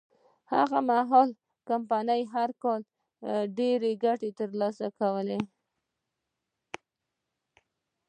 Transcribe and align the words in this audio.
هغه 0.53 0.79
مهال 0.89 1.29
کمپنۍ 1.69 2.21
هر 2.33 2.49
کال 2.63 2.81
ډېره 3.57 3.89
ګټه 4.03 4.29
ترلاسه 4.39 4.87
کوله. 4.99 5.39